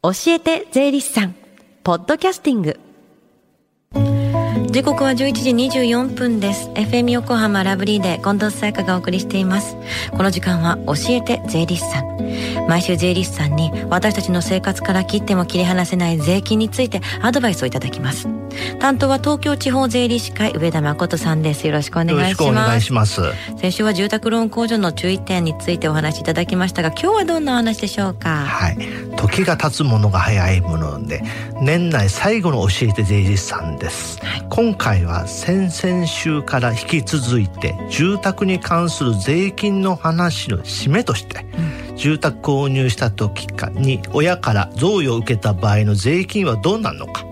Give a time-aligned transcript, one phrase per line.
[0.00, 1.34] 教えて税理士さん。
[1.82, 2.78] ポッドキャスティング。
[4.70, 6.68] 時刻は11時24分です。
[6.74, 9.76] FM 横浜ラブリーで近藤沙耶香がお送りしています。
[10.10, 12.08] この時間は教えて税理士さん。
[12.68, 18.28] 毎週税理士さんに私たちの生活から切っても切り離せない税金についてアドバイスをいただきます。
[18.78, 21.66] 担当は東京地方税理士会上田誠さんです。
[21.66, 22.20] よろしくお願いします。
[22.20, 23.22] よろしくお願いします。
[23.56, 28.44] 先週は住宅ローン控除の注意点についてお話しいただきましたが今日はどんなお話でしょうか？
[28.44, 28.78] はい。
[29.16, 31.22] 時が経つものが早いもので
[31.60, 41.46] 年内最後の教えて税理士さんです、はい、今回は先々週から引き続いて住宅に関する税金の話の締めとして、
[41.88, 47.24] うん、住宅購入した時に親から贈与を受けた場合の税金はどうなるのか。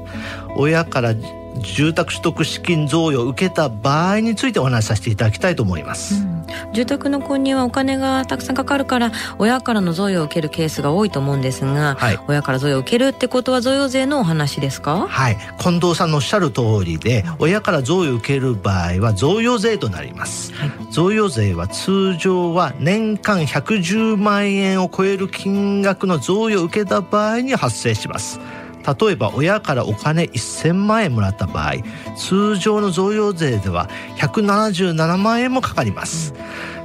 [0.55, 1.15] 親から
[1.61, 15.07] 住宅取得資金贈与を受けた場合についてお話しさせていただきたいと思います、うん、住宅の購入はお金がたくさんかかるから親からの贈与を受けるケースが多いと思うんですが、はい、親から贈与を受けるってことは贈与税のお話ですか？
[15.09, 15.39] はい。
[15.59, 28.41] 近藤さんのおっしゃる通りで親から贈与を受ける場合は贈与税となります、はい、贈与税は通常は年間110万円を超える金額の贈与を受けた場合に発生します
[28.87, 31.75] 例えば親からお金1000万円もらった場合
[32.17, 36.35] 通常の贈与税では177万円もかかります。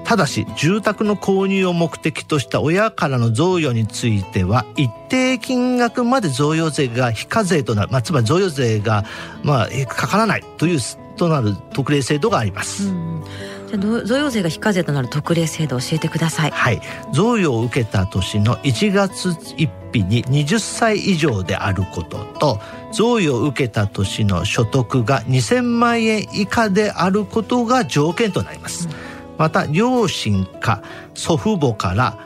[0.03, 9.05] ただし住宅の購入を目的とした親からの贈与については一定金額まで贈与税が非課税となる、まあ、つまり贈与税が、
[9.43, 10.79] まあ、かからないという
[11.17, 12.89] となる特例制度があります。
[12.89, 13.23] うん
[13.71, 16.51] じゃ贈与税が非課税となる特例制度を教えてください。
[16.51, 16.81] はい、
[17.13, 22.59] 贈与を受けた年の1月1日に20歳以上であることと
[22.91, 28.89] 贈与を受けた年の所得が2000万円以下であることが条件となります。
[29.37, 30.83] また両親か
[31.13, 32.17] 祖父母から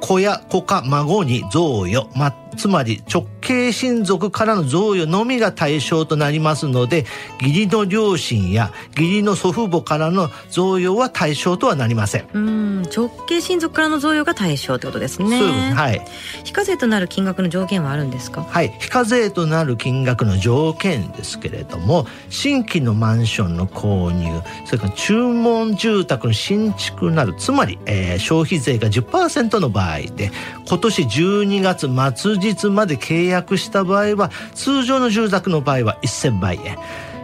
[0.00, 7.06] 子や子か孫に贈与、ま、つまり直系親族からの贈与のみが対象となりますので
[7.40, 12.26] 義理の両親や義理の祖父母からの贈与は対象とはなりません。
[12.32, 15.72] うん直系親族からの贈与が対象ってことですね。
[15.72, 16.04] はい。
[16.44, 18.42] 非課税となる金額の条件はあるんですか？
[18.42, 18.74] はい。
[18.80, 30.30] 非課税となる金額の条件ですけれども新規のマンションの購入それから注文住宅の新築なるつまり、えー、消費税が10%の場合で
[30.68, 31.88] 今年12月
[32.22, 36.78] 末日まで契約した場合は通常の住宅の場合は1000万円。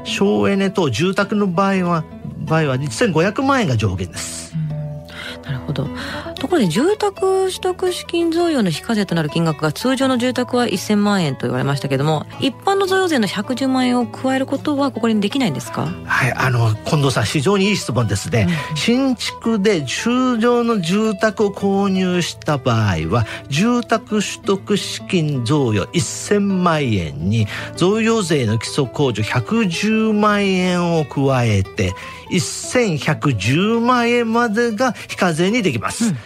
[0.04, 2.04] 省エネと住宅の場合は
[2.38, 4.54] 場合は1500万円が上限です。
[5.44, 5.88] なるほど。
[6.38, 15.86] ところで住宅取得資金贈与の非課税となる金額が通常の住宅は1000万円と言われましたけども一般の贈与税の110万円を加えることはここにできないんですか？
[16.04, 31.92] はいあの近藤さん非常にいい質問ですね、うん、新築で通常の住宅を購入した場合は住宅取得資金贈与1000万円に贈与税の基礎控除110万円を加えて
[32.30, 36.16] 1110万円までが非課税にできます、うん、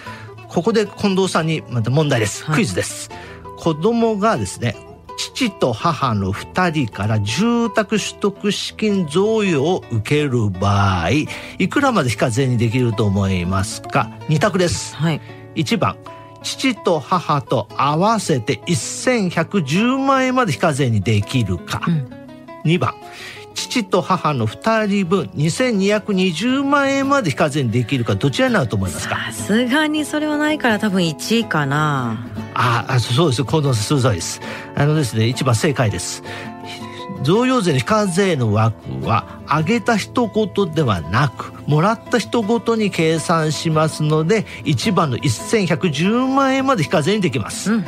[0.50, 3.08] ここで近藤さんにまた問題です、はい、クイズです。
[3.56, 4.74] 子供がですね
[5.16, 11.10] 父と母の2人から住宅取得資金贈与を受ける場合
[11.58, 15.20] いくらまで非課税にできると思いますか？2択です、はい、
[15.56, 15.96] 1番
[16.42, 22.10] 父と母と合わせて1110万円まで非課税にできるか、うん、
[22.64, 22.94] 2番
[23.54, 29.16] 父と母の2人分2220万円まで非課税にできるかどちらになると思いますか？
[29.32, 32.26] さすがにそれはないから多分1位かな。
[32.54, 33.44] ああそうです。
[33.44, 34.40] 近藤さん鋭いです。
[34.74, 36.22] あのですね一番正解です。
[37.22, 47.84] 贈与税の非課税の枠は上げた人ごとではなくもらった人ごとに計算しますので1番の1110万円まで非課税にできます、うん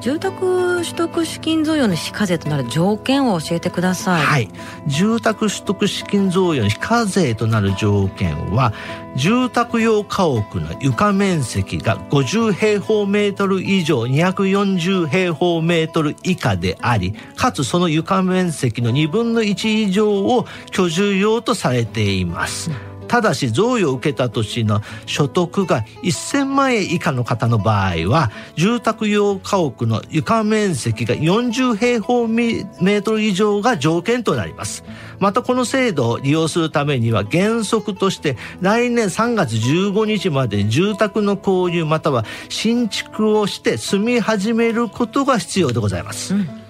[0.00, 4.24] 住宅取得資金贈与の非課税となる条件を教えてください。
[4.24, 4.48] はい。
[4.86, 8.72] 住宅取得資金贈与の非課税となる条件は、
[9.16, 22.70] 住宅用家屋の床面積が50平方メートル以上240平方メートル以下であり、かつその床面積の2分の1以上を居住用とされています。
[22.70, 34.84] うんただし贈与を受けた年の所得が1000万円以下の方の場合は住宅用家屋の床面積が40平方メートル以上が条件となります。
[35.18, 46.67] またこの制度を利用するためには原則として来年3月15日までに住宅の購入または新築をして住み始めることが必要でございます、うん。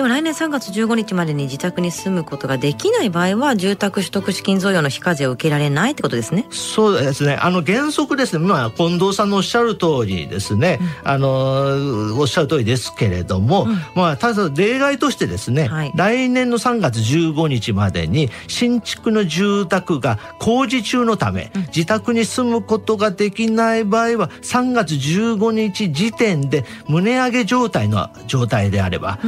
[0.00, 6.46] でも来年3月15日までに自宅に住むことができない場合は住宅取得資金贈与の非課税を受けられないってことですね。
[6.48, 7.34] そうですね。
[7.34, 8.46] あの原則ですね。
[8.46, 29.18] まあ近藤さんのおっしゃる通りですね、うん、あのおっしゃる通りですけれども、うん、まあただ例外としてですね、はい、来年の3月15日までに新築の住宅が工事中のため、うん、自宅に住むことができない場合は3月15日時点で棟上げ状態の状態であれば、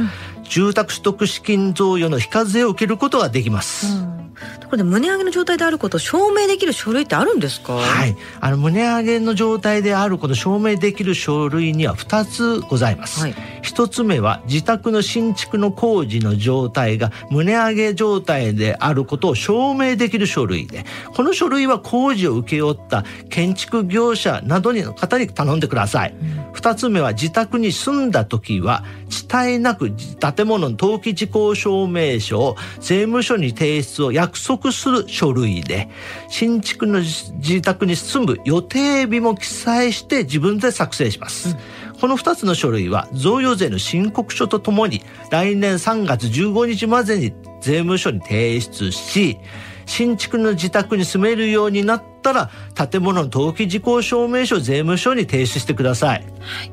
[0.43, 3.87] 住宅取得資金贈与の非課税を受けることができます。
[3.87, 4.33] うん。
[4.59, 7.73] ところで胸上げの状態であることを証明できる書類ってあるんですか？
[7.73, 8.15] はい。
[8.41, 35.89] あの胸上げの状態であることを証明できる書類には2つございます、はい、1つ目は自宅の新築の工事の状態が胸上げ状態であることを証明できる書類でこの書類は工事を請け負った建築業者などの方に頼んでください、うん、2つ目は自宅に住んだ時は地帯なく建物の登記事項証明書を税務署に提出を約束する書類で
[36.29, 41.57] 新築の自宅に住む予定日も記載して自分で作成します、うん、
[42.03, 49.37] この2つの書類は贈与税の申告書とともに来年3月15日までに税務署に提出し
[49.85, 56.71] 新築の自宅に住めるようになったら建物の登記事項証明書を税務署に提出してください、はい。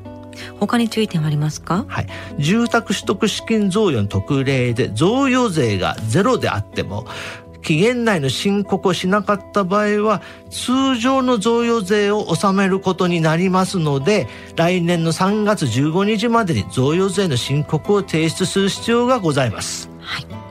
[0.58, 1.84] 他に注意点はありますか？
[1.86, 2.08] はい。
[2.40, 7.06] 住宅取得資金贈与の特例で贈与税がゼロであっても、
[7.62, 19.90] 期限内の申告をしなかった場合は通常の贈与税を納めることになりますので来年の3月15日までに贈与税の申告を提出する必要がございます。
[20.00, 20.50] はい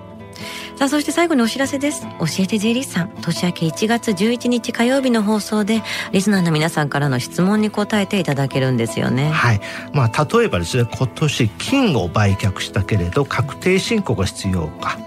[0.80, 2.08] さあ、そして最後にお知らせです。
[2.20, 3.10] 教えて税理士さん。
[3.22, 5.84] 年明け1月11日火曜日の放送で、
[6.14, 9.30] リスナーの皆さんからの質問に答えていただけるんですよね。
[9.30, 9.62] はい。
[9.92, 14.98] まあ、例えばですね、今年金を売却したけれど、確定申告が必要か。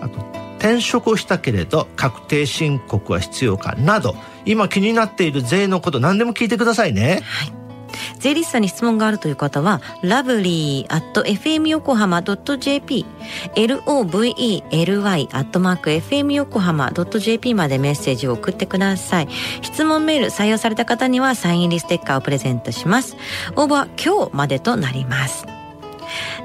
[0.00, 0.31] あと、
[0.62, 3.74] 転職をしたけれど、確定申告は必要か。
[3.74, 4.14] など、
[4.44, 7.20] 今気になっている税のこと何でも聞いてくださいね。
[7.24, 7.52] はい。
[8.20, 13.04] 税理士さんに質問があるという方は、ラブリー at fm 横浜 .jp、
[13.56, 14.62] lovely
[15.32, 19.28] アットマーク fm 横浜 .jp までメッセージを送ってください。
[19.62, 23.16] 質問メール採用された方にはサイン入りステッカーをプレゼントします。
[23.56, 25.44] 応募は今日までとなります。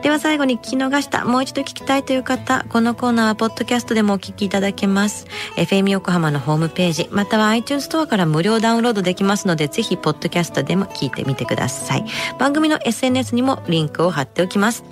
[0.01, 5.27] では最後に聞き逃した、もう一度聞きたいという方、このコーナーはポッドキャストでもお聞きいただけます。
[5.55, 12.05] FM 横浜のホームページ、または iTunes ストアから無料ダウンロードできますので、ぜひポッドキャストでも聞いてみてください。
[12.39, 14.83] 番組の SNS にもリンクを貼っておきます。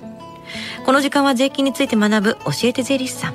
[0.84, 3.34] この時間は税金について学ぶ教えて税理士さん。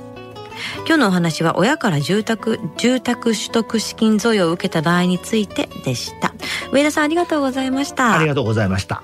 [0.85, 6.33] 今日のお話は親から住宅、住宅取得資金贈与を受けた場合についてでした。
[6.71, 8.15] 上田さんありがとうございました。
[8.15, 9.03] ありがとうございました。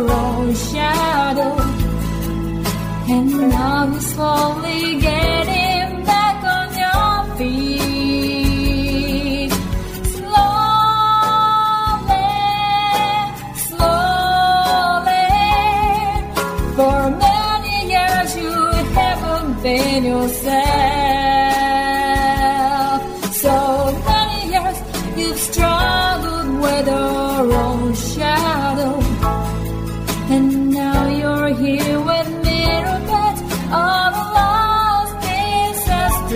[0.00, 1.56] your shadow,
[3.08, 5.23] and now you slowly get.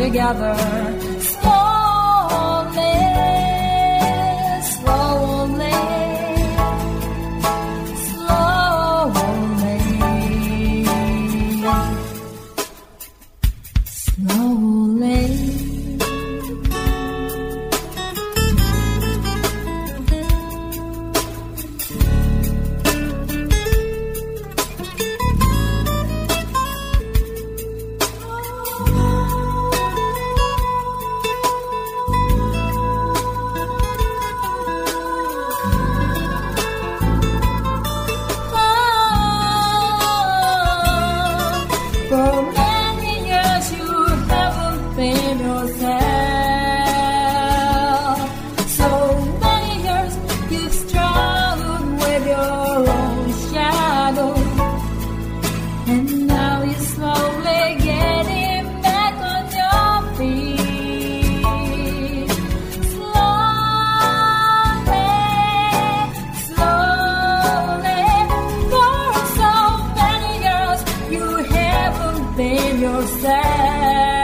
[0.09, 1.08] Together
[72.77, 74.18] yourself.